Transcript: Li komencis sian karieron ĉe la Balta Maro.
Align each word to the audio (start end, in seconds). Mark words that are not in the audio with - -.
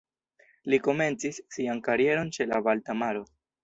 Li 0.73 0.79
komencis 0.87 1.39
sian 1.59 1.85
karieron 1.91 2.35
ĉe 2.39 2.53
la 2.53 2.67
Balta 2.71 3.03
Maro. 3.07 3.29